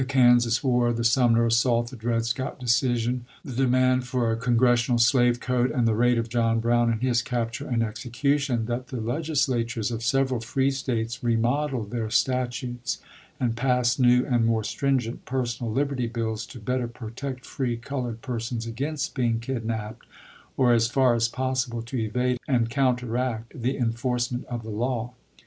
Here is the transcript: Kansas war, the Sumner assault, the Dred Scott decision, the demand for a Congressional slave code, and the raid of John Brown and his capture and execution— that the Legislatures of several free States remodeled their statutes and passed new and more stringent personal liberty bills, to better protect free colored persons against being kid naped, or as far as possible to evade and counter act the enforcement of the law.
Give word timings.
Kansas 0.07 0.63
war, 0.63 0.91
the 0.91 1.03
Sumner 1.03 1.45
assault, 1.45 1.91
the 1.91 1.95
Dred 1.95 2.25
Scott 2.25 2.59
decision, 2.59 3.23
the 3.45 3.51
demand 3.53 4.07
for 4.07 4.31
a 4.31 4.35
Congressional 4.35 4.97
slave 4.97 5.39
code, 5.39 5.69
and 5.69 5.87
the 5.87 5.93
raid 5.93 6.17
of 6.17 6.27
John 6.27 6.59
Brown 6.59 6.91
and 6.91 7.03
his 7.03 7.21
capture 7.21 7.67
and 7.67 7.83
execution— 7.83 8.65
that 8.65 8.87
the 8.87 8.99
Legislatures 8.99 9.91
of 9.91 10.01
several 10.01 10.39
free 10.39 10.71
States 10.71 11.23
remodeled 11.23 11.91
their 11.91 12.09
statutes 12.09 12.97
and 13.39 13.55
passed 13.55 13.99
new 13.99 14.25
and 14.25 14.43
more 14.43 14.63
stringent 14.63 15.23
personal 15.25 15.71
liberty 15.71 16.07
bills, 16.07 16.47
to 16.47 16.59
better 16.59 16.87
protect 16.87 17.45
free 17.45 17.77
colored 17.77 18.23
persons 18.23 18.65
against 18.65 19.13
being 19.13 19.39
kid 19.39 19.63
naped, 19.63 20.07
or 20.57 20.73
as 20.73 20.87
far 20.87 21.13
as 21.13 21.27
possible 21.27 21.83
to 21.83 21.99
evade 22.03 22.39
and 22.47 22.71
counter 22.71 23.15
act 23.19 23.53
the 23.53 23.77
enforcement 23.77 24.45
of 24.45 24.63
the 24.63 24.71
law. 24.71 25.13